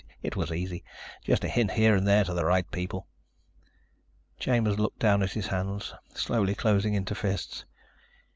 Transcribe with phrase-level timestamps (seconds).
[0.23, 0.83] "It was easy.
[1.23, 3.05] Just a hint here and there to the right people."
[4.39, 7.65] Chambers looked down at his hands, slowly closing into fists.